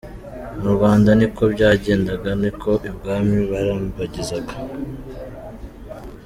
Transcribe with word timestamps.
N’i 0.59 0.69
Rwanda 0.75 1.09
ni 1.17 1.27
ko 1.35 1.43
byagendaga, 1.53 2.29
ni 2.41 2.51
ko 2.61 2.71
ibwami 2.89 3.37
barambagizaga. 3.51 4.53